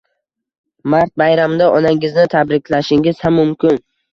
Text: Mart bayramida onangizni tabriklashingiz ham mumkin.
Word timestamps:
Mart 0.93 1.13
bayramida 1.23 1.67
onangizni 1.81 2.27
tabriklashingiz 2.35 3.25
ham 3.29 3.41
mumkin. 3.43 3.83